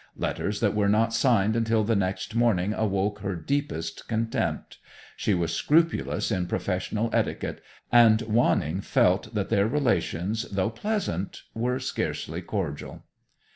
[0.17, 4.79] Letters that were not signed until the next morning awoke her deepest contempt.
[5.15, 11.77] She was scrupulous in professional etiquette, and Wanning felt that their relations, though pleasant, were
[11.77, 13.03] scarcely cordial.